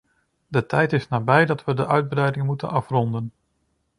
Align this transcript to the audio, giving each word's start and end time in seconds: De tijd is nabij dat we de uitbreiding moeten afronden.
De 0.47 0.65
tijd 0.65 0.93
is 0.93 1.07
nabij 1.07 1.45
dat 1.45 1.63
we 1.63 1.73
de 1.73 1.87
uitbreiding 1.87 2.45
moeten 2.45 2.69
afronden. 2.69 3.31